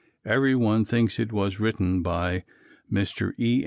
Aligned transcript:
Every 0.25 0.55
one 0.55 0.83
thinks 0.83 1.19
it 1.19 1.31
was 1.31 1.59
written 1.59 2.01
by 2.01 2.43
Mr. 2.91 3.33
E. 3.37 3.59